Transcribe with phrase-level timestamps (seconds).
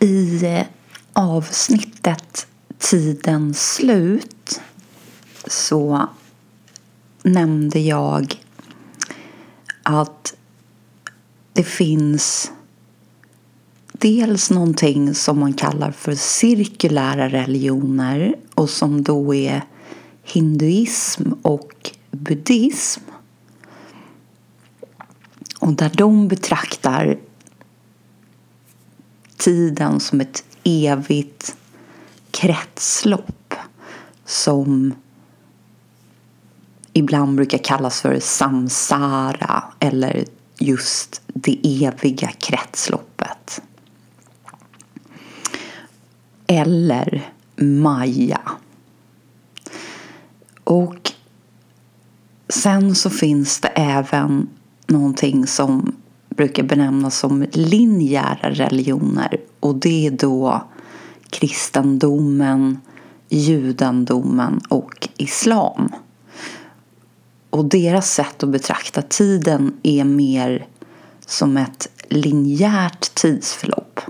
[0.00, 0.66] I eh,
[1.12, 2.46] avsnittet
[2.78, 4.60] Tidens slut
[5.46, 6.08] så
[7.22, 8.42] nämnde jag
[9.82, 10.34] att
[11.52, 12.52] det finns
[13.92, 19.62] dels någonting som man kallar för cirkulära religioner och som då är
[20.22, 23.00] hinduism och buddhism.
[25.60, 27.18] Och där de betraktar
[29.38, 31.56] tiden som ett evigt
[32.30, 33.54] kretslopp
[34.24, 34.94] som
[36.92, 40.24] ibland brukar kallas för samsara eller
[40.58, 43.62] just det eviga kretsloppet.
[46.46, 48.40] Eller Maya.
[50.64, 51.12] Och
[52.48, 54.48] sen så finns det även
[54.86, 55.96] någonting som
[56.38, 60.62] brukar benämnas som linjära religioner och det är då
[61.30, 62.80] kristendomen,
[63.28, 65.88] judendomen och islam.
[67.50, 70.66] Och deras sätt att betrakta tiden är mer
[71.26, 74.00] som ett linjärt tidsförlopp.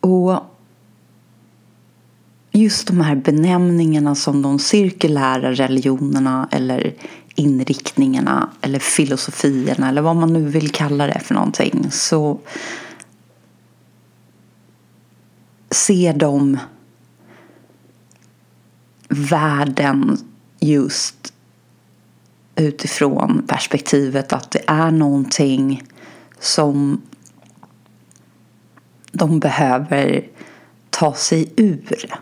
[0.00, 0.53] Och
[2.56, 6.94] just de här benämningarna som de cirkulära religionerna eller
[7.34, 12.40] inriktningarna eller filosofierna eller vad man nu vill kalla det för någonting så
[15.70, 16.58] ser de
[19.08, 20.18] världen
[20.60, 21.32] just
[22.56, 25.82] utifrån perspektivet att det är någonting
[26.38, 27.02] som
[29.12, 30.24] de behöver
[30.90, 32.14] ta sig ur.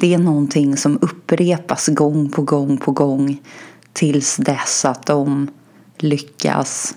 [0.00, 3.42] Det är någonting som upprepas gång på gång på gång
[3.92, 5.50] tills dess att de
[5.98, 6.96] lyckas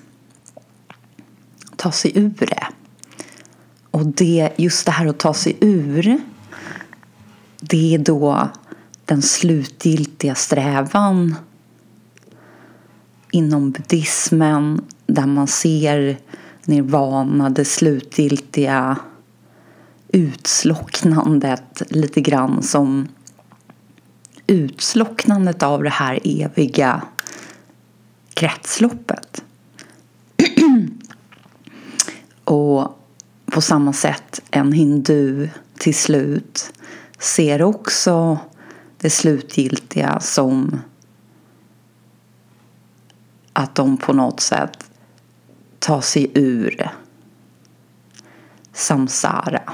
[1.76, 2.68] ta sig ur det.
[3.92, 6.22] Och det, just det här att ta sig ur
[7.60, 8.50] det är då
[9.06, 11.36] den slutgiltiga strävan
[13.32, 16.18] inom buddhismen där man ser
[16.66, 18.98] nirvana, det slutgiltiga
[20.14, 23.08] utslocknandet lite grann som
[24.48, 27.02] utslocknandet av det här eviga
[28.34, 29.44] kretsloppet.
[32.44, 33.00] Och
[33.46, 36.74] på samma sätt en hindu till slut
[37.20, 38.38] ser också
[38.98, 40.82] det slutgiltiga som
[43.54, 44.92] att de på något sätt
[45.80, 46.92] tar sig ur
[48.74, 49.74] samsara.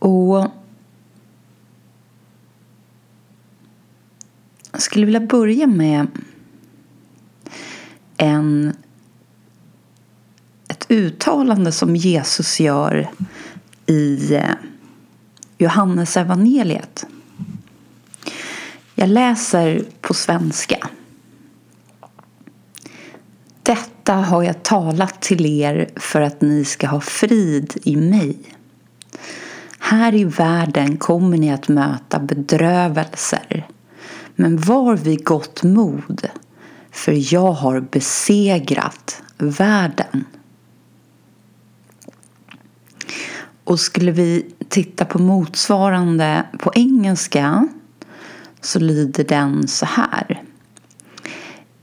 [0.00, 0.46] Och
[4.72, 6.06] jag skulle vilja börja med
[8.16, 8.76] en,
[10.68, 13.10] ett uttalande som Jesus gör
[13.86, 14.54] i eh,
[15.58, 17.06] Johannes evangeliet.
[18.94, 20.88] Jag läser på svenska.
[23.62, 28.38] Detta har jag talat till er för att ni ska ha frid i mig.
[29.90, 33.68] Här i världen kommer ni att möta bedrövelser.
[34.36, 36.28] Men var vid gott mod,
[36.90, 40.24] för jag har besegrat världen.
[43.64, 47.68] Och skulle vi titta på motsvarande på engelska
[48.60, 50.42] så lyder den så här.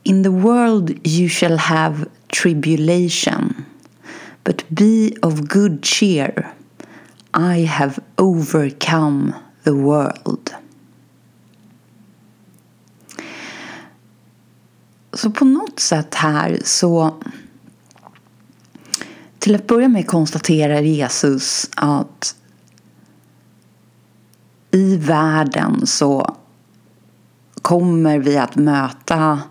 [0.03, 2.06] In the world you shall have
[2.41, 3.53] tribulation,
[4.44, 6.56] but be of good cheer.
[7.38, 9.34] I have overcome
[9.64, 10.50] the world.
[15.14, 17.16] Så på något sätt här så
[19.40, 22.36] till att börja med konstaterar Jesus att
[24.72, 26.36] i världen så
[27.62, 29.42] kommer vi att möta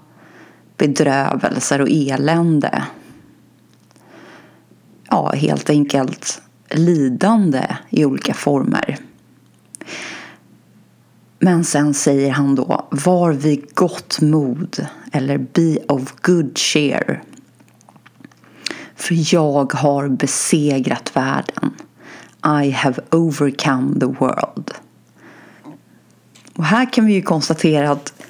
[0.76, 2.84] bedrövelser och elände.
[5.10, 8.98] Ja, helt enkelt lidande i olika former.
[11.38, 17.22] Men sen säger han då var vid gott mod eller be of good cheer.
[18.94, 21.74] För jag har besegrat världen.
[22.64, 24.70] I have overcome the world.
[26.56, 28.22] Och här kan vi ju konstatera att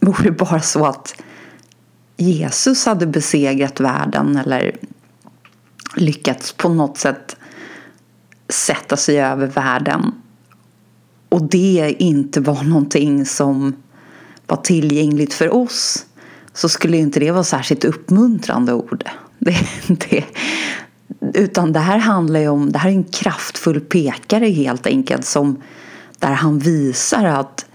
[0.00, 1.22] vore det bara så att
[2.16, 4.76] Jesus hade besegrat världen eller
[5.96, 7.36] lyckats på något sätt
[8.48, 10.12] sätta sig över världen
[11.28, 13.76] och det inte var någonting som
[14.46, 16.06] var tillgängligt för oss
[16.52, 19.04] så skulle inte det vara särskilt uppmuntrande ord.
[19.38, 19.56] Det,
[19.86, 20.24] det,
[21.34, 25.62] utan det här handlar ju om, det här är en kraftfull pekare helt enkelt som
[26.18, 27.66] där han visar att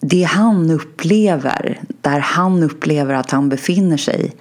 [0.00, 4.32] det han upplever, där han upplever att han befinner sig,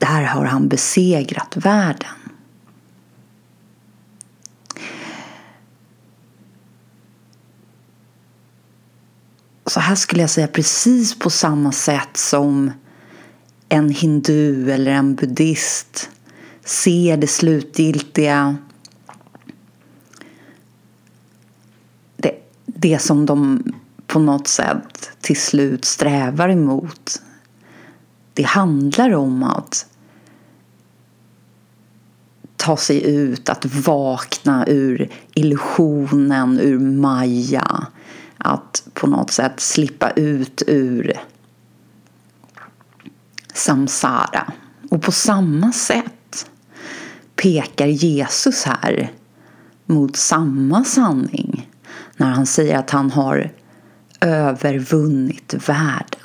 [0.00, 2.08] där har han besegrat världen.
[9.66, 12.72] Så här skulle jag säga precis på samma sätt som
[13.68, 16.10] en hindu eller en buddhist
[16.64, 18.56] ser det slutgiltiga
[22.16, 22.34] det,
[22.66, 23.62] det som de
[24.06, 27.22] på något sätt till slut strävar emot.
[28.34, 29.86] Det handlar om att
[32.60, 37.86] ta sig ut, att vakna ur illusionen, ur Maja,
[38.38, 41.12] Att på något sätt slippa ut ur
[43.54, 44.52] samsara.
[44.90, 46.50] Och på samma sätt
[47.36, 49.12] pekar Jesus här
[49.86, 51.70] mot samma sanning
[52.16, 53.52] när han säger att han har
[54.20, 56.19] övervunnit världen.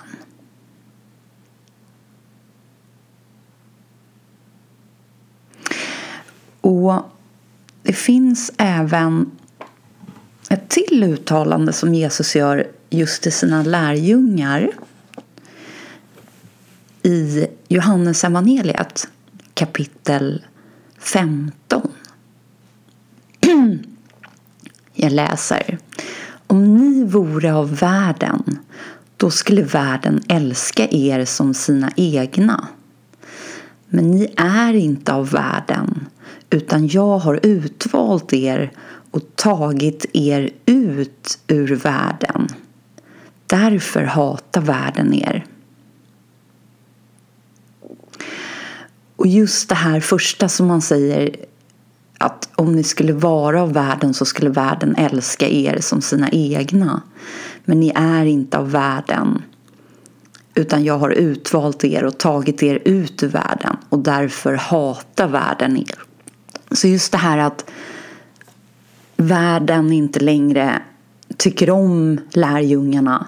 [6.85, 7.03] Och
[7.83, 9.31] det finns även
[10.49, 14.71] ett till uttalande som Jesus gör just till sina lärjungar
[17.03, 19.07] i Johannes evangeliet
[19.53, 20.45] kapitel
[20.99, 21.91] 15.
[24.93, 25.77] Jag läser.
[26.47, 28.59] Om ni vore av världen
[29.17, 32.67] då skulle världen älska er som sina egna.
[33.87, 36.05] Men ni är inte av världen
[36.49, 38.71] utan jag har utvalt er
[39.11, 42.47] och tagit er ut ur världen.
[43.47, 45.45] Därför hatar världen er.
[49.15, 51.35] Och just det här första som man säger
[52.17, 57.01] att om ni skulle vara av världen så skulle världen älska er som sina egna.
[57.65, 59.41] Men ni är inte av världen
[60.55, 65.77] utan jag har utvalt er och tagit er ut ur världen och därför hatar världen
[65.77, 66.04] er.
[66.75, 67.71] Så just det här att
[69.17, 70.81] världen inte längre
[71.37, 73.27] tycker om lärjungarna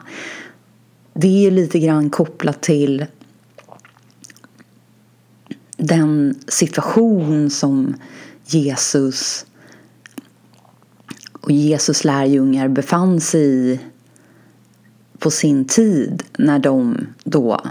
[1.19, 3.05] det är lite grann kopplat till
[5.77, 7.95] den situation som
[8.45, 9.45] Jesus
[11.31, 13.79] och Jesus lärjungar befann sig i
[15.19, 17.61] på sin tid när de då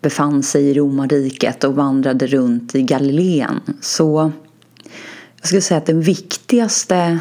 [0.00, 3.60] befann sig i romarriket och vandrade runt i Galileen.
[3.80, 4.32] Så
[5.44, 7.18] jag skulle säga att den viktigaste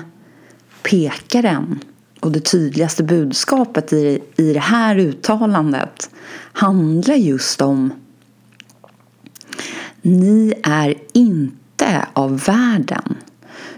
[0.83, 1.79] pekaren
[2.19, 6.09] och det tydligaste budskapet i, i det här uttalandet
[6.53, 7.93] handlar just om
[10.01, 13.17] ni är inte av världen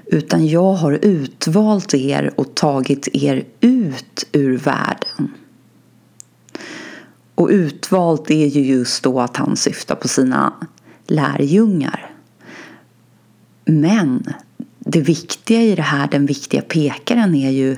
[0.05, 5.33] utan jag har utvalt er och tagit er ut ur världen.
[7.35, 10.53] Och utvalt är ju just då att han syftar på sina
[11.07, 12.14] lärjungar.
[13.65, 14.33] Men
[14.79, 17.77] det viktiga i det här, den viktiga pekaren är ju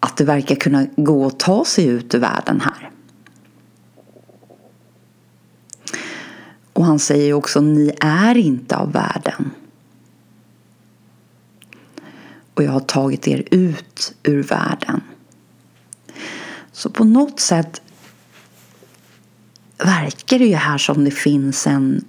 [0.00, 2.90] att det verkar kunna gå att ta sig ut ur världen här.
[6.72, 9.50] Och han säger också, ni är inte av världen.
[12.54, 15.00] Och jag har tagit er ut ur världen.
[16.72, 17.82] Så på något sätt
[19.78, 22.04] verkar det ju här som det finns en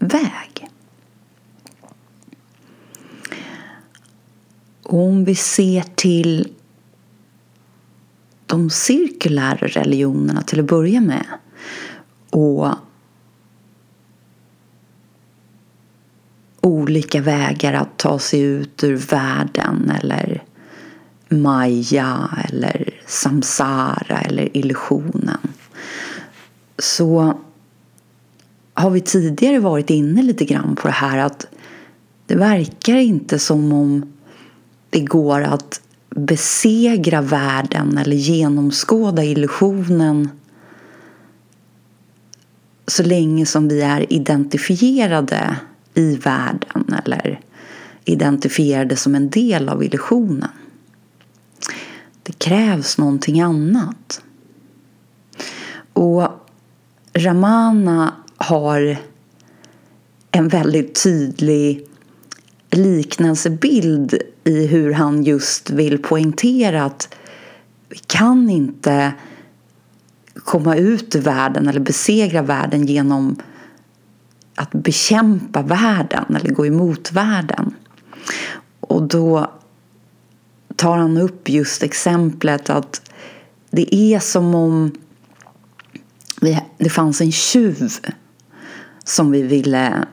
[0.00, 0.68] väg.
[4.82, 6.48] Och om vi ser till
[8.46, 11.26] de cirkulära religionerna till att börja med
[12.30, 12.74] och
[16.60, 20.44] olika vägar att ta sig ut ur världen eller
[21.28, 25.52] Maya eller samsara eller illusionen
[26.78, 27.40] så
[28.80, 31.46] har vi tidigare varit inne lite grann på det här att
[32.26, 34.12] det verkar inte som om
[34.90, 40.28] det går att besegra världen eller genomskåda illusionen
[42.86, 45.56] så länge som vi är identifierade
[45.94, 47.40] i världen eller
[48.04, 50.50] identifierade som en del av illusionen.
[52.22, 54.22] Det krävs någonting annat.
[55.92, 56.28] Och
[57.14, 58.14] Ramana
[58.50, 58.96] har
[60.30, 61.86] en väldigt tydlig
[62.70, 67.14] liknelsebild i hur han just vill poängtera att
[67.88, 69.12] vi kan inte
[70.34, 73.36] komma ut ur världen eller besegra världen genom
[74.54, 77.74] att bekämpa världen eller gå emot världen.
[78.80, 79.50] Och då
[80.76, 83.10] tar han upp just exemplet att
[83.70, 84.92] det är som om
[86.78, 87.90] det fanns en tjuv
[89.10, 90.06] som vi ville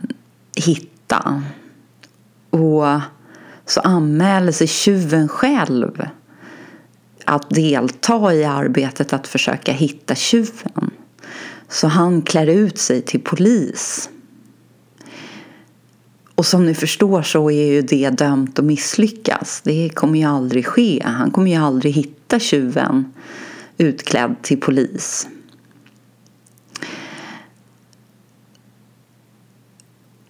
[0.55, 1.43] hitta.
[2.49, 2.85] Och
[3.65, 6.05] så anmäler sig tjuven själv
[7.25, 10.91] att delta i arbetet att försöka hitta tjuven.
[11.69, 14.09] Så han klär ut sig till polis.
[16.35, 19.61] Och som ni förstår så är ju det dömt att misslyckas.
[19.63, 21.03] Det kommer ju aldrig ske.
[21.05, 23.13] Han kommer ju aldrig hitta tjuven
[23.77, 25.27] utklädd till polis.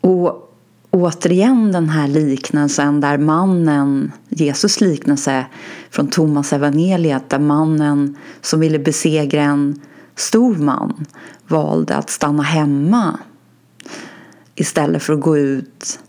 [0.07, 0.53] Och
[0.91, 5.45] återigen den här liknelsen där mannen, Jesus liknelse
[5.89, 9.81] från Thomas evangeliet där mannen som ville besegra en
[10.15, 11.05] stor man
[11.47, 13.19] valde att stanna hemma
[14.55, 15.99] istället för att gå ut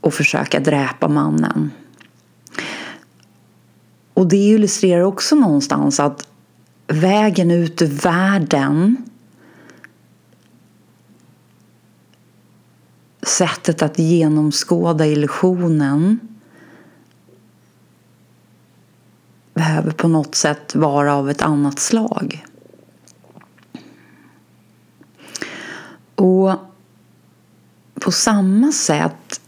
[0.00, 1.70] och försöka dräpa mannen.
[4.14, 6.28] Och det illustrerar också någonstans att
[6.86, 9.07] vägen ut ur världen
[13.28, 16.20] sättet att genomskåda illusionen
[19.54, 22.44] behöver på något sätt vara av ett annat slag.
[26.14, 26.52] Och
[27.94, 29.40] på samma sätt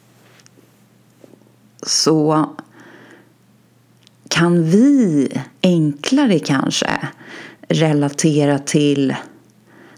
[1.83, 2.51] så
[4.29, 5.29] kan vi
[5.63, 7.09] enklare kanske
[7.69, 9.15] relatera till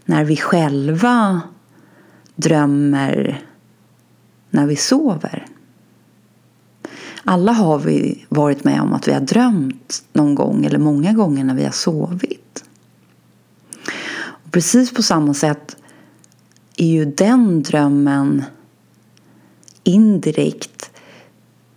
[0.05, 1.41] när vi själva
[2.35, 3.43] drömmer
[4.53, 5.47] när vi sover.
[7.25, 11.45] Alla har vi varit med om att vi har drömt någon gång eller många gånger
[11.45, 12.65] när vi har sovit.
[14.15, 15.77] Och precis på samma sätt
[16.77, 18.45] är ju den drömmen
[19.83, 20.91] indirekt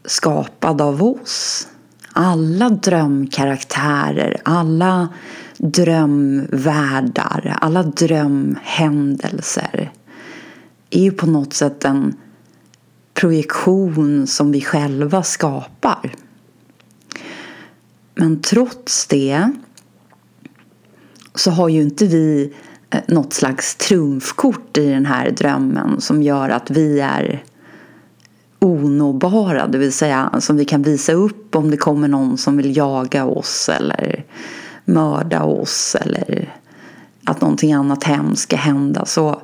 [0.05, 1.67] skapad av oss.
[2.13, 5.09] Alla drömkaraktärer, alla
[5.57, 9.91] drömvärldar, alla drömhändelser
[10.89, 12.15] är ju på något sätt en
[13.15, 16.15] projektion som vi själva skapar.
[18.15, 19.51] Men trots det
[21.35, 22.53] så har ju inte vi
[22.89, 27.43] eh, något slags trumfkort i den här drömmen som gör att vi är
[28.59, 32.77] onåbara, det vill säga som vi kan visa upp om det kommer någon som vill
[32.77, 34.25] jaga oss eller
[34.85, 36.55] mörda oss eller
[37.23, 39.05] att någonting annat hemskt ska hända.
[39.05, 39.41] Så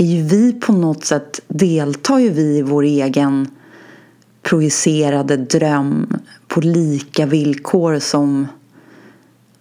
[0.00, 3.48] är ju vi på något sätt, deltar ju vi i vår egen
[4.42, 6.16] projicerade dröm
[6.48, 8.46] på lika villkor som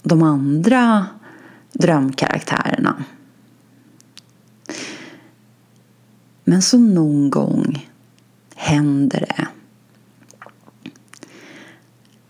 [0.03, 1.05] de andra
[1.73, 3.03] drömkaraktärerna.
[6.43, 7.89] Men så någon gång
[8.55, 9.47] händer det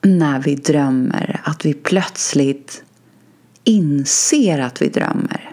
[0.09, 2.83] när vi drömmer att vi plötsligt
[3.63, 5.48] inser att vi drömmer.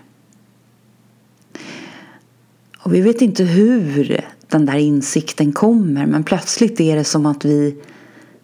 [2.87, 7.45] Och vi vet inte hur den där insikten kommer men plötsligt är det som att
[7.45, 7.83] vi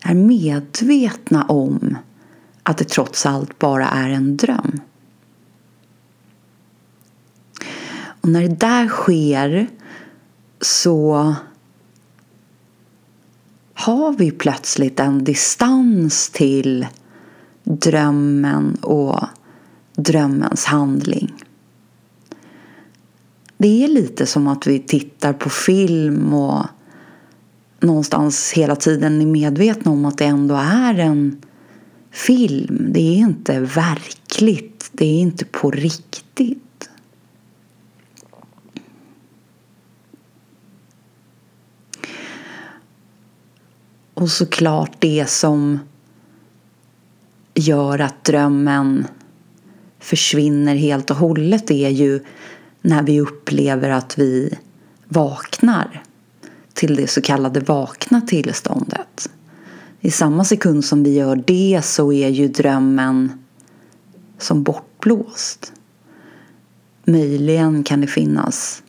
[0.00, 1.96] är medvetna om
[2.62, 4.80] att det trots allt bara är en dröm.
[7.94, 9.66] Och när det där sker
[10.60, 11.34] så
[13.74, 16.86] har vi plötsligt en distans till
[17.64, 19.20] drömmen och
[19.96, 21.32] drömmens handling.
[23.62, 26.66] Det är lite som att vi tittar på film och
[27.80, 31.42] någonstans hela tiden är medvetna om att det ändå är en
[32.10, 32.86] film.
[32.88, 34.90] Det är inte verkligt.
[34.92, 36.90] Det är inte på riktigt.
[44.14, 45.78] Och såklart det som
[47.54, 49.06] gör att drömmen
[49.98, 52.20] försvinner helt och hållet är ju
[52.82, 54.58] när vi upplever att vi
[55.08, 56.02] vaknar
[56.72, 59.30] till det så kallade vakna tillståndet.
[60.00, 63.44] I samma sekund som vi gör det så är ju drömmen
[64.38, 65.72] som bortblåst.
[67.04, 68.82] Möjligen kan det finnas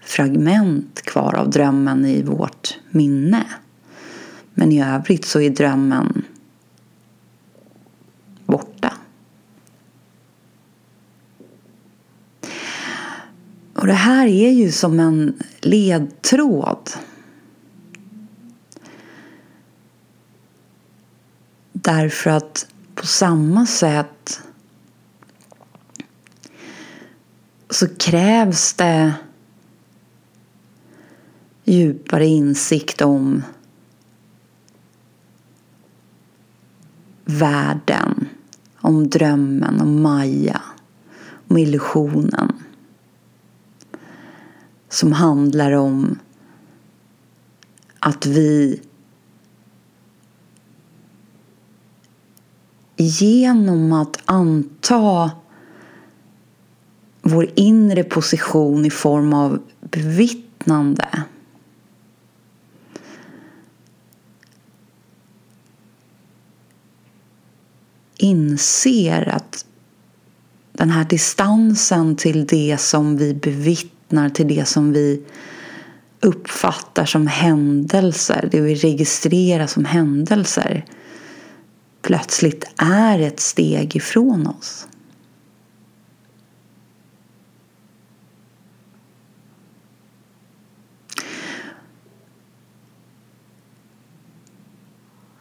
[0.00, 3.44] fragment kvar av drömmen i vårt minne.
[4.54, 6.24] Men i övrigt så är drömmen
[13.84, 16.90] Och det här är ju som en ledtråd.
[21.72, 24.42] Därför att på samma sätt
[27.70, 29.14] så krävs det
[31.64, 33.42] djupare insikt om
[37.24, 38.28] världen,
[38.80, 40.60] om drömmen, om Maja,
[41.48, 42.63] om illusionen.
[44.94, 46.18] Som handlar om
[47.98, 48.80] att vi
[52.96, 55.30] genom att anta
[57.22, 61.24] vår inre position i form av bevittnande
[68.16, 69.66] inser att
[70.72, 73.93] den här distansen till det som vi bevittnar,
[74.34, 75.22] till det som vi
[76.20, 80.84] uppfattar som händelser, det vi registrerar som händelser
[82.02, 84.86] plötsligt är ett steg ifrån oss.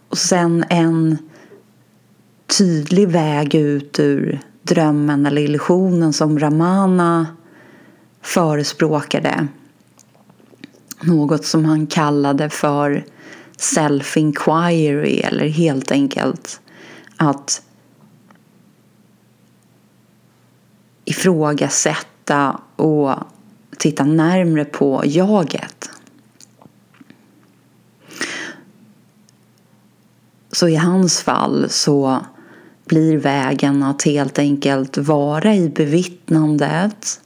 [0.10, 1.18] Och sen en
[2.58, 7.28] tydlig väg ut ur drömmen eller illusionen som Ramana
[8.24, 9.48] förespråkade.
[11.02, 13.06] Något som han kallade för
[13.58, 16.62] self-inquiry eller helt enkelt
[17.18, 17.62] att
[21.06, 23.16] ifrågasätta och
[23.78, 25.90] titta närmre på jaget.
[30.52, 32.26] Så i hans fall så
[32.86, 37.23] blir vägen att helt enkelt vara i bevittnandet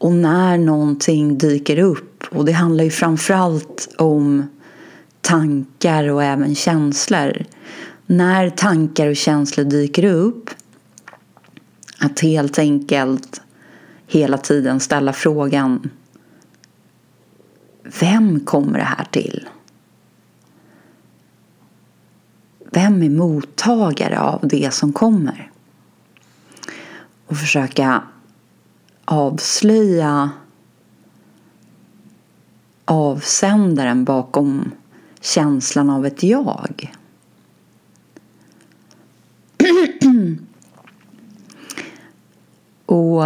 [0.00, 4.46] och när någonting dyker upp och det handlar ju framförallt om
[5.20, 7.44] tankar och även känslor.
[8.06, 10.50] När tankar och känslor dyker upp
[11.98, 13.40] att helt enkelt
[14.06, 15.90] hela tiden ställa frågan
[18.00, 19.48] Vem kommer det här till?
[22.72, 25.50] Vem är mottagare av det som kommer?
[27.26, 28.02] Och försöka
[29.10, 30.30] avslöja
[32.84, 34.70] avsändaren bakom
[35.20, 36.94] känslan av ett jag.
[42.86, 43.24] Och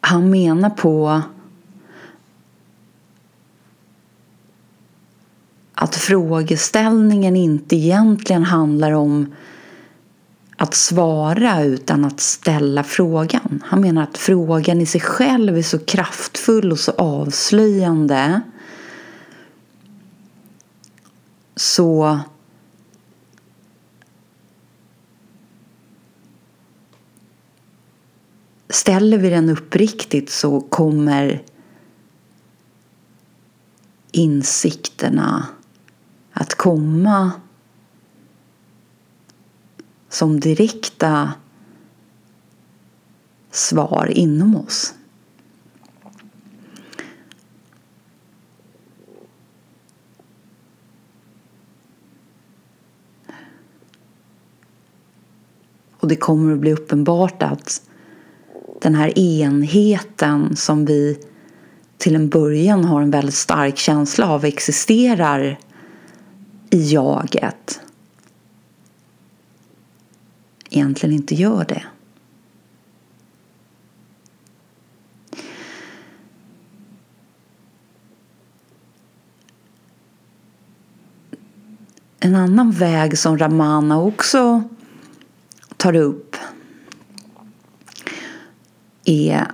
[0.00, 1.22] han menar på
[5.74, 9.34] att frågeställningen inte egentligen handlar om
[10.60, 13.62] att svara utan att ställa frågan.
[13.66, 18.40] Han menar att frågan i sig själv är så kraftfull och så avslöjande
[21.56, 22.18] så
[28.68, 31.42] ställer vi den uppriktigt så kommer
[34.12, 35.46] insikterna
[36.32, 37.32] att komma
[40.10, 41.32] som direkta
[43.50, 44.94] svar inom oss.
[56.00, 57.82] Och det kommer att bli uppenbart att
[58.80, 61.18] den här enheten som vi
[61.98, 65.58] till en början har en väldigt stark känsla av existerar
[66.70, 67.80] i jaget
[70.70, 71.82] egentligen inte gör det.
[82.20, 84.62] En annan väg som Ramana också
[85.76, 86.36] tar upp
[89.04, 89.46] är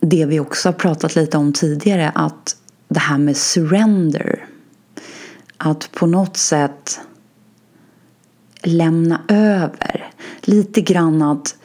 [0.00, 2.56] det vi också har pratat lite om tidigare, att
[2.88, 4.46] det här med surrender.
[5.56, 7.00] Att på något sätt
[8.62, 10.07] lämna över.
[10.48, 11.56] Lite grann att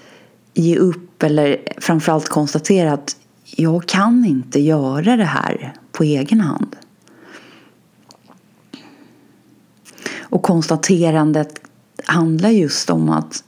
[0.53, 6.75] ge upp eller framförallt konstatera att jag kan inte göra det här på egen hand.
[10.19, 11.61] Och konstaterandet
[12.05, 13.43] handlar just om att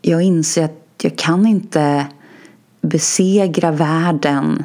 [0.00, 2.06] jag inser att jag kan inte
[2.80, 4.64] besegra världen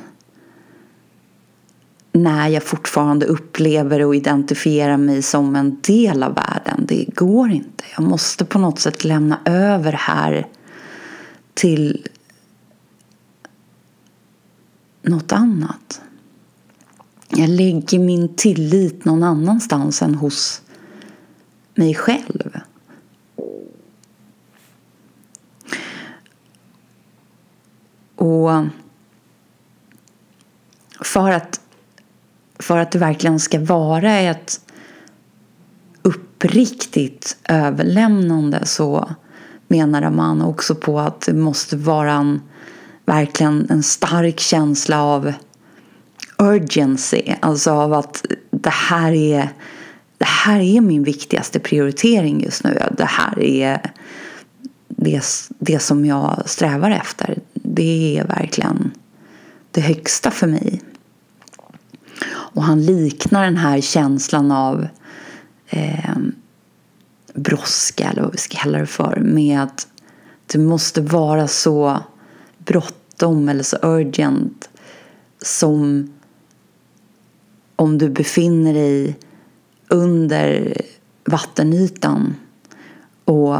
[2.17, 6.85] när jag fortfarande upplever och identifierar mig som en del av världen.
[6.87, 7.83] Det går inte.
[7.97, 10.47] Jag måste på något sätt lämna över här
[11.53, 12.07] till
[15.01, 16.01] något annat.
[17.29, 20.61] Jag lägger min tillit någon annanstans än hos
[21.75, 22.59] mig själv.
[28.15, 28.49] Och
[31.01, 31.61] för att,
[32.59, 34.61] för att det verkligen ska vara ett
[36.01, 39.09] uppriktigt överlämnande så
[39.67, 42.41] menar man också på att det måste vara en,
[43.05, 45.33] verkligen en stark känsla av
[46.37, 49.49] urgency, alltså av att det här är
[50.17, 52.81] det här är min viktigaste prioritering just nu.
[52.97, 53.81] Det här är
[54.87, 55.21] det,
[55.59, 57.39] det som jag strävar efter.
[57.53, 58.91] Det är verkligen
[59.71, 60.81] det högsta för mig.
[62.53, 64.87] Och han liknar den här känslan av
[65.67, 66.15] eh,
[67.33, 69.87] brådska, eller vad vi ska kalla det för, med att
[70.45, 71.99] det måste vara så
[72.57, 74.69] bråttom eller så urgent
[75.41, 76.09] som
[77.75, 79.19] om du befinner dig
[79.87, 80.73] under
[81.25, 82.35] vattenytan
[83.25, 83.57] och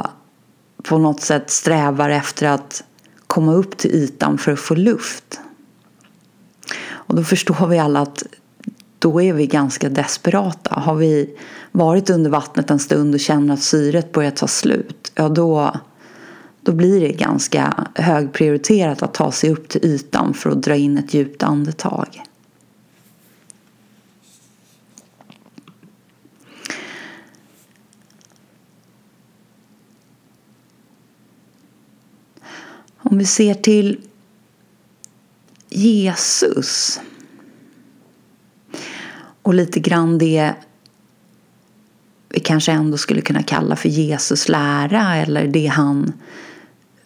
[0.83, 2.83] på något sätt strävar efter att
[3.27, 5.39] komma upp till ytan för att få luft.
[6.89, 8.23] Och då förstår vi alla att
[8.99, 10.79] då är vi ganska desperata.
[10.79, 11.37] Har vi
[11.71, 15.71] varit under vattnet en stund och känner att syret börjar ta slut, ja då,
[16.61, 20.97] då blir det ganska högprioriterat att ta sig upp till ytan för att dra in
[20.97, 22.23] ett djupt andetag.
[32.97, 34.01] Om vi ser till
[35.69, 36.99] Jesus
[39.47, 40.53] och lite grann det
[42.29, 46.13] vi kanske ändå skulle kunna kalla för Jesus lära eller det han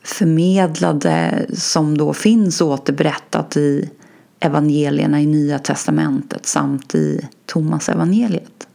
[0.04, 3.89] förmedlade som då finns återberättat i
[4.39, 8.67] evangelierna i Nya Testamentet samt i Thomas evangeliet.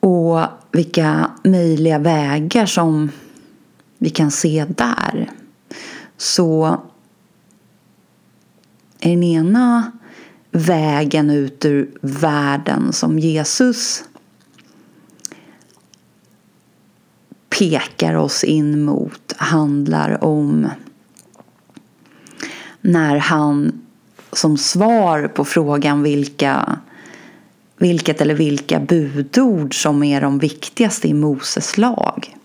[0.00, 0.40] Och
[0.72, 3.10] vilka möjliga vägar som
[3.98, 5.30] vi kan se där
[6.16, 6.80] så
[9.00, 9.92] är den ena
[10.56, 14.04] vägen ut ur världen som Jesus
[17.58, 20.68] pekar oss in mot handlar om
[22.80, 23.80] när han
[24.32, 26.78] som svar på frågan vilka,
[27.76, 32.36] vilket eller vilka budord som är de viktigaste i Moses lag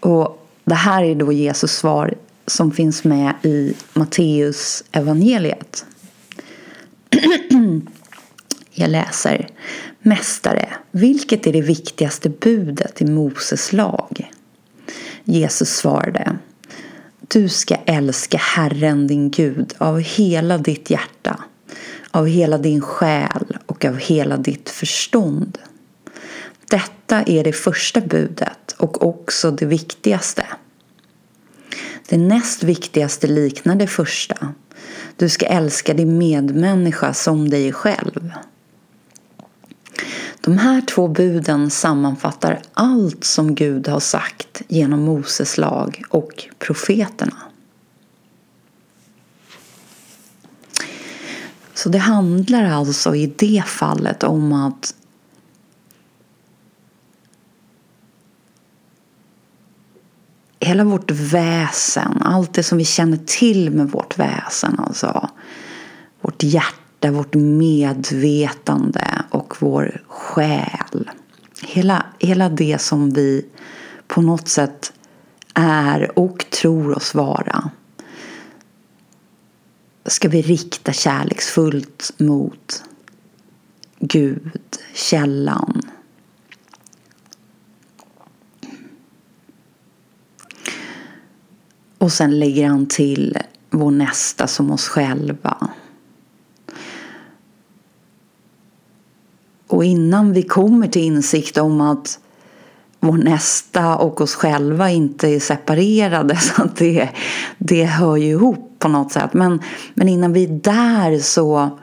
[0.00, 2.14] och det här är då Jesus svar
[2.46, 5.86] som finns med i Matteus evangeliet.
[8.70, 9.48] Jag läser
[10.02, 14.30] Mästare, vilket är det viktigaste budet i Moses lag?
[15.24, 16.38] Jesus svarade
[17.28, 21.44] Du ska älska Herren din Gud av hela ditt hjärta,
[22.10, 25.58] av hela din själ och av hela ditt förstånd.
[26.70, 30.46] Detta är det första budet och också det viktigaste.
[32.08, 34.54] Det näst viktigaste liknar det första.
[35.18, 38.32] Du ska älska din medmänniska som dig själv.
[40.40, 47.36] De här två buden sammanfattar allt som Gud har sagt genom Moses lag och profeterna.
[51.74, 54.94] Så det handlar alltså i det fallet om att
[60.60, 65.28] hela vårt väsen, allt det som vi känner till med vårt väsen, alltså.
[66.20, 71.10] Vårt hjärta, vårt medvetande och vår själ.
[71.62, 73.46] Hela, hela det som vi
[74.06, 74.92] på något sätt
[75.54, 77.70] är och tror oss vara.
[80.06, 82.82] Ska vi rikta kärleksfullt mot
[84.00, 84.60] Gud,
[84.94, 85.82] källan,
[91.98, 93.38] Och sen lägger han till
[93.70, 95.68] vår nästa som oss själva.
[99.66, 102.18] Och innan vi kommer till insikt om att
[103.00, 107.08] vår nästa och oss själva inte är separerade så att det,
[107.58, 109.34] det hör ju ihop på något sätt.
[109.34, 109.62] Men,
[109.94, 111.78] men innan vi är där så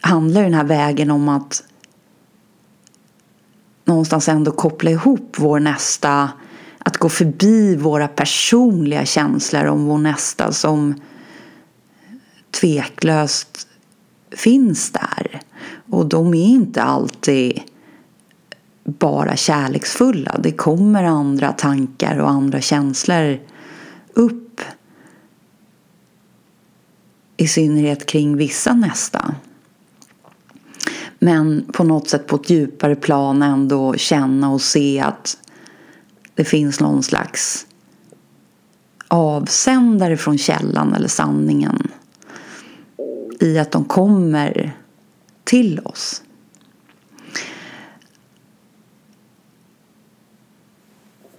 [0.00, 1.62] handlar den här vägen om att
[3.84, 6.30] någonstans ändå koppla ihop vår nästa
[6.90, 10.94] att gå förbi våra personliga känslor om vår nästa som
[12.50, 13.68] tveklöst
[14.30, 15.40] finns där.
[15.90, 17.60] Och de är inte alltid
[18.84, 20.38] bara kärleksfulla.
[20.38, 23.38] Det kommer andra tankar och andra känslor
[24.12, 24.60] upp
[27.36, 29.34] i synnerhet kring vissa nästa.
[31.18, 35.36] Men på något sätt på ett djupare plan ändå känna och se att
[36.40, 37.66] det finns någon slags
[39.08, 41.88] avsändare från källan eller sanningen
[43.40, 44.76] i att de kommer
[45.44, 46.22] till oss.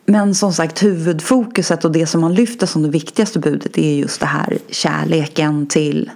[0.06, 4.20] Men som sagt huvudfokuset och det som man lyfter som det viktigaste budet är just
[4.20, 6.12] det här kärleken till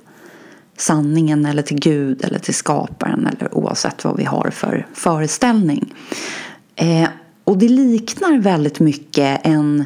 [0.77, 5.93] sanningen eller till Gud eller till skaparen eller oavsett vad vi har för föreställning.
[6.75, 7.09] Eh,
[7.45, 9.85] och det liknar väldigt mycket en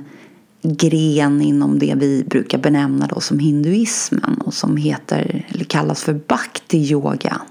[0.62, 6.14] gren inom det vi brukar benämna då som hinduismen och som heter, eller kallas för
[6.14, 7.42] bhakti yoga.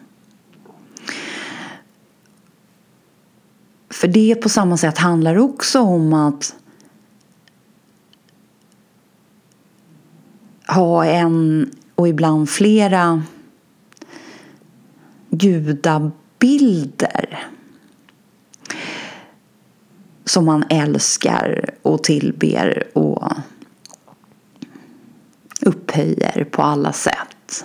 [3.90, 6.54] För det på samma sätt handlar också om att
[10.66, 13.22] ha en och ibland flera
[15.30, 16.18] gudabilder
[20.38, 23.32] som man älskar och tillber och
[25.60, 27.64] upphöjer på alla sätt.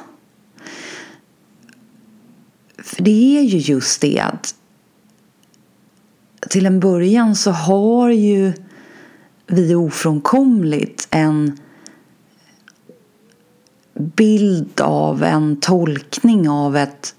[2.78, 4.56] För det är ju just det att
[6.50, 8.54] till en början så har ju
[9.48, 11.60] vi ofrånkomligt en
[13.94, 17.16] bild av en tolkning av ett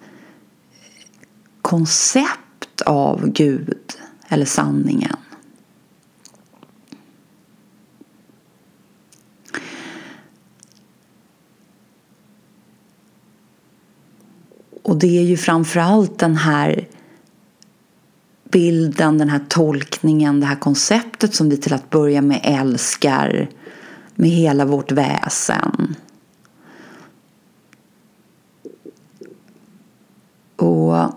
[1.62, 3.78] koncept av Gud
[4.28, 5.16] eller sanningen.
[14.84, 16.88] Och det är ju framförallt den här
[18.44, 23.48] bilden, den här tolkningen, det här konceptet som vi till att börja med älskar
[24.14, 25.96] med hela vårt väsen.
[30.56, 31.12] Och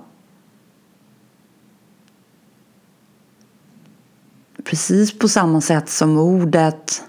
[4.64, 7.04] precis på samma sätt som ordet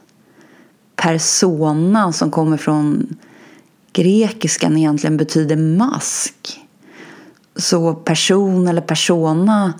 [0.97, 3.17] persona som kommer från
[3.93, 6.61] grekiskan egentligen betyder mask.
[7.57, 9.75] Så person eller persona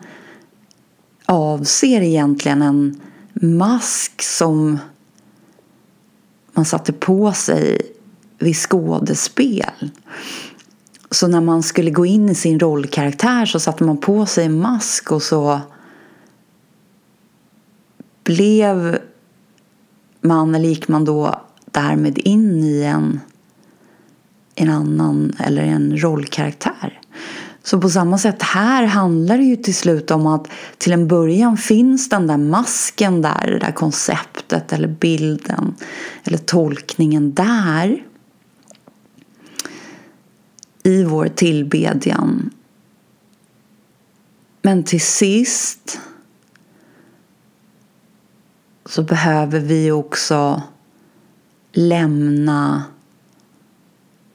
[1.27, 3.01] avser egentligen en
[3.35, 4.79] mask som
[6.53, 7.81] man satte på sig
[8.39, 9.91] vid skådespel.
[11.11, 14.61] Så när man skulle gå in i sin rollkaraktär så satte man på sig en
[14.61, 15.61] mask och så
[18.25, 18.99] blev
[20.21, 23.21] man, eller gick man då därmed in i en,
[24.61, 27.01] en annan eller en rollkaraktär.
[27.63, 31.57] Så på samma sätt här handlar det ju till slut om att till en början
[31.57, 35.75] finns den där masken där, det där konceptet eller bilden
[36.25, 38.05] eller tolkningen där
[40.83, 42.51] i vår tillbedjan.
[44.63, 46.01] Men till sist
[48.87, 50.63] så behöver vi också
[51.73, 52.85] lämna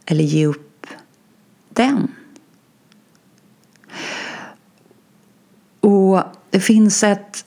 [0.05, 0.87] eller ge upp
[1.69, 2.11] den.
[5.79, 7.45] Och det finns ett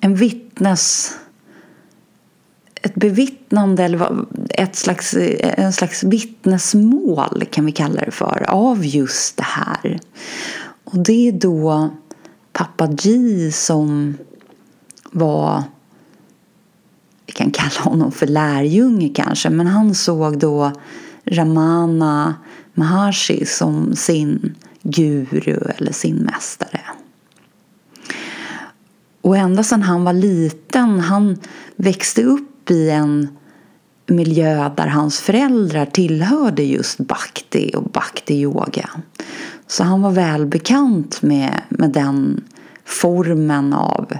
[0.00, 1.14] en vittnes
[2.82, 9.36] ett bevittnande eller ett slags, en slags vittnesmål kan vi kalla det för av just
[9.36, 10.00] det här.
[10.84, 11.90] Och det är då
[12.52, 14.16] pappa G som
[15.10, 15.62] var
[17.30, 20.72] vi kan kalla honom för lärjunge kanske men han såg då
[21.24, 22.34] Ramana
[22.74, 26.80] Maharshi som sin guru eller sin mästare.
[29.20, 31.38] Och ända sedan han var liten, han
[31.76, 33.28] växte upp i en
[34.06, 38.90] miljö där hans föräldrar tillhörde just bhakti och bhakti-yoga.
[39.66, 42.44] Så han var välbekant med, med den
[42.84, 44.12] formen av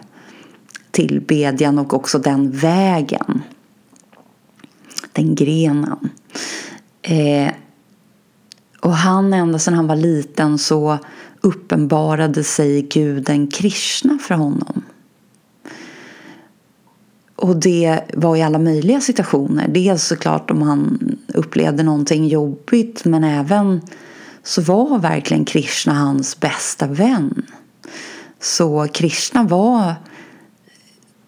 [0.90, 3.42] tillbedjan och också den vägen.
[5.12, 6.10] Den grenen.
[7.02, 7.52] Eh,
[8.80, 10.98] och han, ända sedan han var liten så
[11.40, 14.82] uppenbarade sig guden Krishna för honom.
[17.36, 19.68] Och det var i alla möjliga situationer.
[19.68, 20.98] Dels såklart om han
[21.34, 23.80] upplevde någonting jobbigt men även
[24.42, 27.46] så var verkligen Krishna hans bästa vän.
[28.40, 29.94] Så Krishna var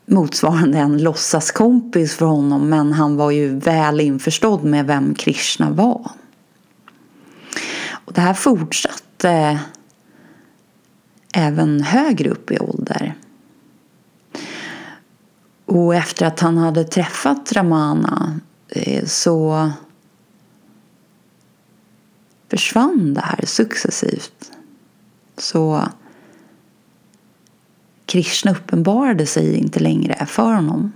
[0.06, 6.10] motsvarande en låtsaskompis för honom men han var ju väl införstådd med vem Krishna var.
[7.90, 9.60] Och det här fortsatte
[11.34, 13.14] även högre upp i ålder.
[15.64, 19.70] Och efter att han hade träffat Ramana eh, så
[22.48, 24.52] försvann det här successivt.
[25.36, 25.88] Så
[28.12, 30.92] Krishna uppenbarade sig inte längre för honom.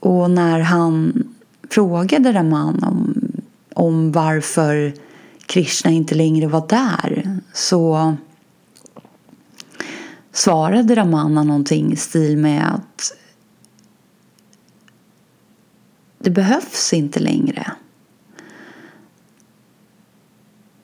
[0.00, 1.24] Och när han
[1.70, 3.22] frågade Raman om,
[3.74, 4.94] om varför
[5.46, 8.16] Krishna inte längre var där så
[10.32, 13.16] svarade Ramana någonting i stil med att
[16.18, 17.72] det behövs inte längre.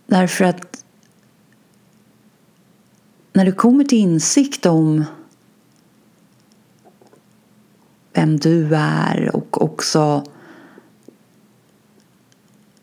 [0.06, 0.81] Därför att
[3.32, 5.04] när du kommer till insikt om
[8.12, 10.24] vem du är och också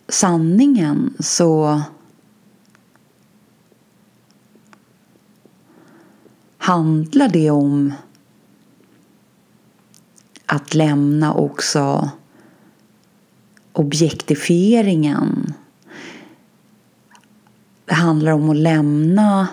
[0.07, 1.81] sanningen så
[6.57, 7.93] handlar det om
[10.45, 12.09] att lämna också
[13.73, 15.53] objektifieringen.
[17.85, 19.47] Det handlar om att lämna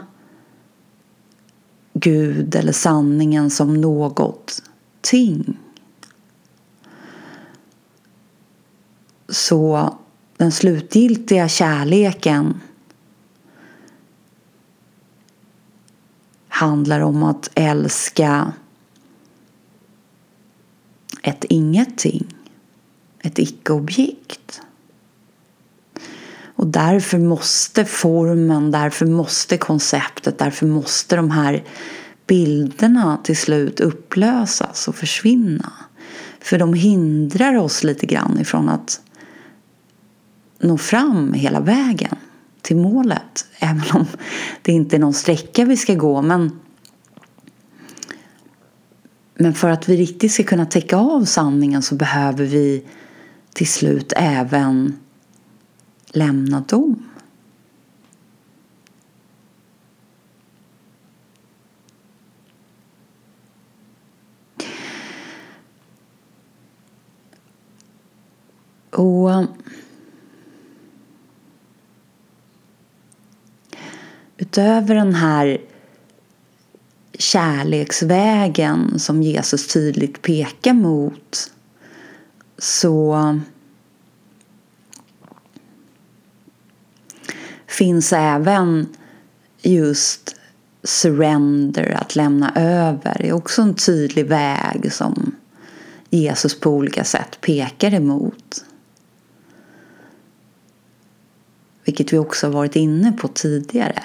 [2.07, 4.63] Gud eller sanningen som något
[5.01, 5.59] ting.
[9.29, 9.95] Så
[10.37, 12.61] den slutgiltiga kärleken
[16.49, 18.53] handlar om att älska
[21.23, 22.27] ett ingenting,
[23.19, 24.63] ett icke-objekt.
[26.57, 31.65] Och därför måste formen, därför måste konceptet, därför måste de här
[32.27, 35.73] bilderna till slut upplösas och försvinna.
[36.41, 39.01] För de hindrar oss lite grann ifrån att
[40.59, 42.17] nå fram hela vägen
[42.63, 43.47] till målet.
[43.59, 44.07] Även om
[44.63, 46.23] det inte är någon sträcka vi ska gå.
[46.23, 46.61] Men,
[49.35, 52.85] men för att vi riktigt ska kunna täcka av sanningen så behöver vi
[53.53, 54.97] till slut även
[56.17, 57.03] lämna dem.
[68.91, 69.45] Och
[74.37, 75.61] utöver den här
[77.19, 81.53] kärleksvägen som Jesus tydligt pekar mot
[82.59, 83.41] så
[87.77, 88.89] finns även
[89.63, 90.37] just
[90.83, 93.17] surrender, att lämna över.
[93.19, 95.37] Det är också en tydlig väg som
[96.11, 98.65] Jesus på olika sätt pekar emot.
[101.85, 104.03] Vilket vi också varit inne på tidigare.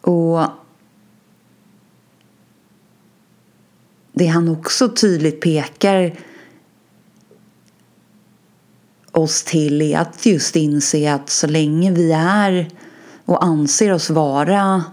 [0.00, 0.61] Och
[4.12, 6.16] det han också tydligt pekar
[9.12, 12.70] oss till är att just inse att så länge vi är
[13.24, 14.84] och anser oss vara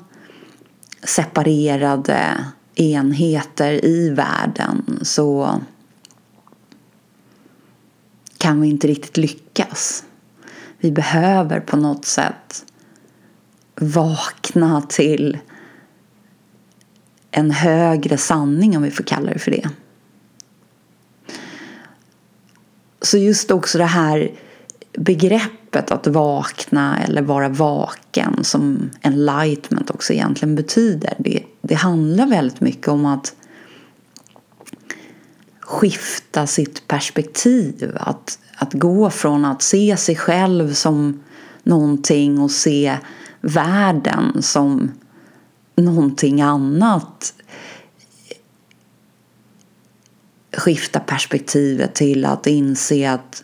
[1.03, 5.61] separerade enheter i världen så
[8.37, 10.03] kan vi inte riktigt lyckas.
[10.77, 12.65] Vi behöver på något sätt
[13.75, 15.37] vakna till
[17.39, 19.69] en högre sanning om vi får kalla det för det.
[23.01, 24.31] Så just också det här
[24.93, 31.13] begreppet att vakna eller vara vaken som enlightenment också egentligen betyder.
[31.19, 33.33] Det, det handlar väldigt mycket om att
[35.59, 37.97] skifta sitt perspektiv.
[37.99, 41.23] Att, att gå från att se sig själv som
[41.63, 42.97] någonting och se
[43.41, 44.91] världen som
[45.81, 47.33] någonting annat
[50.51, 53.43] skifta perspektivet till att inse att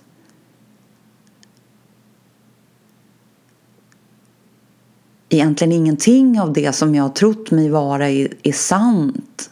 [5.30, 9.52] egentligen ingenting av det som jag har trott mig vara är, är sant.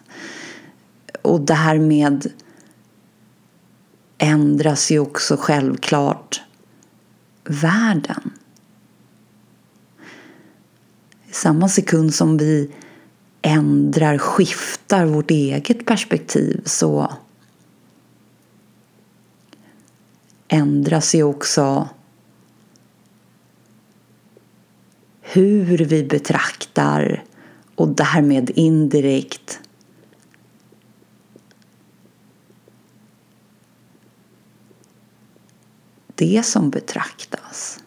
[1.21, 2.31] Och därmed
[4.17, 6.41] ändras ju också självklart
[7.43, 8.31] världen.
[11.33, 12.71] I samma sekund som vi
[13.41, 17.13] ändrar, skiftar vårt eget perspektiv så
[20.47, 21.89] ändras ju också
[25.21, 27.23] hur vi betraktar
[27.75, 29.59] och därmed indirekt
[36.15, 37.82] det som betraktas.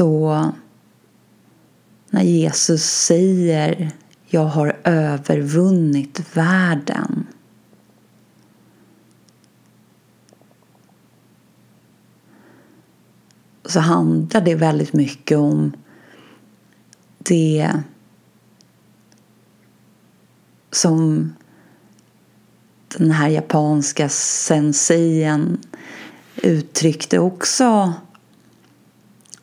[0.00, 0.52] Så
[2.10, 3.90] när Jesus säger
[4.26, 7.26] jag har övervunnit världen.
[13.64, 15.72] Så handlar det väldigt mycket om
[17.18, 17.72] det
[20.70, 21.32] som
[22.98, 25.58] den här japanska senseien
[26.36, 27.94] uttryckte också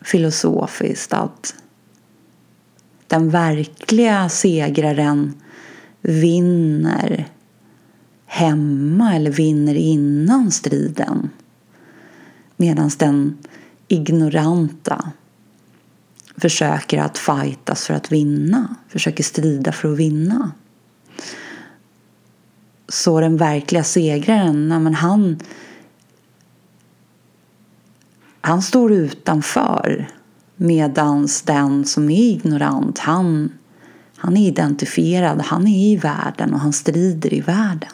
[0.08, 1.54] filosofiskt att
[3.06, 5.34] den verkliga segraren
[6.00, 7.28] vinner
[8.26, 11.30] hemma eller vinner innan striden.
[12.56, 13.38] Medan den
[13.88, 15.12] ignoranta
[16.36, 20.52] försöker att fightas för att vinna, försöker strida för att vinna.
[22.88, 25.38] Så den verkliga segraren, men han,
[28.48, 30.08] han står utanför
[30.56, 33.52] medans den som är ignorant, han,
[34.16, 37.90] han är identifierad, han är i världen och han strider i världen.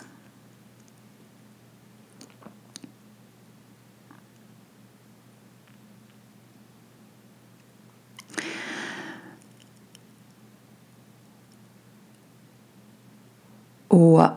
[13.88, 14.28] Och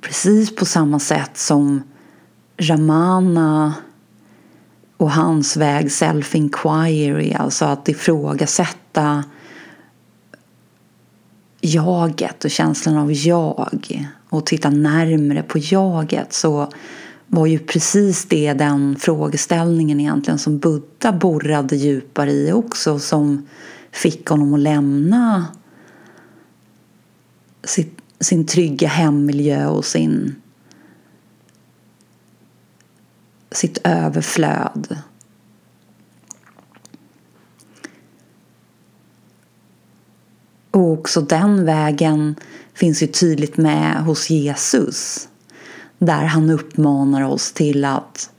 [0.00, 1.82] precis på samma sätt som
[2.58, 3.74] Ramana
[4.96, 9.24] och hans väg self-inquiry, alltså att ifrågasätta
[11.60, 13.70] jaget och känslan av jag
[14.28, 16.72] och titta närmre på jaget så
[17.26, 23.46] var ju precis det den frågeställningen egentligen som Buddha borrade djupare i också som
[23.92, 25.46] fick honom att lämna
[27.64, 30.34] sitt, sin trygga hemmiljö och sin,
[33.56, 34.98] sitt överflöd.
[40.70, 42.34] Och också den vägen
[42.74, 45.28] finns ju tydligt med hos Jesus.
[45.98, 48.30] Där han uppmanar oss till att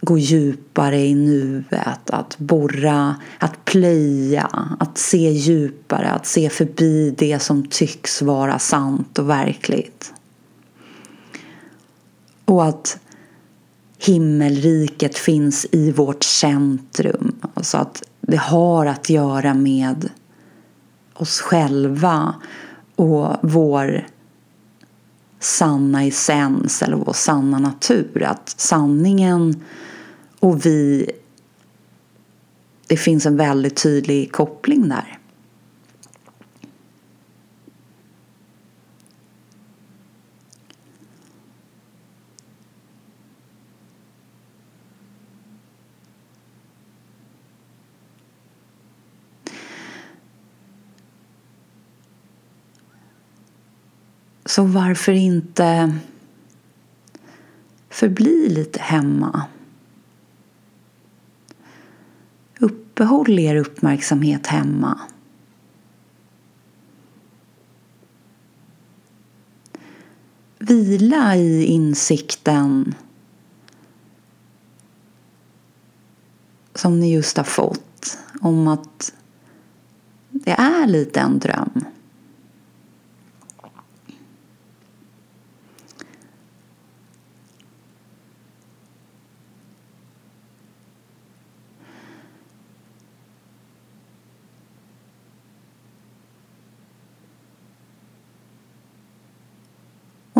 [0.00, 7.38] gå djupare i nuet, att borra, att plöja, att se djupare, att se förbi det
[7.38, 10.12] som tycks vara sant och verkligt.
[12.44, 12.98] Och att
[14.04, 17.36] himmelriket finns i vårt centrum.
[17.60, 20.10] Så att det har att göra med
[21.14, 22.34] oss själva
[22.96, 24.06] och vår
[25.40, 28.22] sanna essens eller vår sanna natur.
[28.22, 29.64] Att sanningen
[30.40, 31.10] och vi,
[32.86, 35.18] det finns en väldigt tydlig koppling där.
[54.52, 55.94] Så varför inte
[57.88, 59.42] förbli lite hemma?
[62.58, 65.00] Uppehåll er uppmärksamhet hemma.
[70.58, 72.94] Vila i insikten
[76.74, 79.14] som ni just har fått om att
[80.30, 81.84] det är lite en dröm.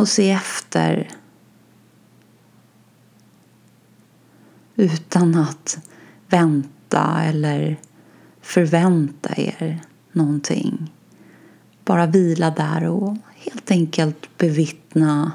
[0.03, 1.11] Och se efter
[4.77, 5.79] utan att
[6.29, 7.81] vänta eller
[8.41, 9.81] förvänta er
[10.13, 10.93] någonting.
[11.85, 15.33] Bara vila där och helt enkelt bevittna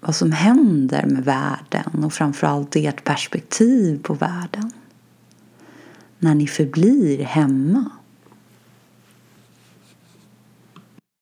[0.00, 4.72] vad som händer med världen och framförallt ert perspektiv på världen
[6.18, 7.90] när ni förblir hemma.